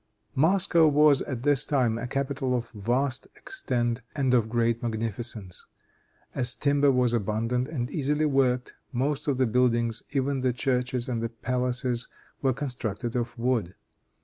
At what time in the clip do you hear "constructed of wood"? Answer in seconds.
12.51-13.75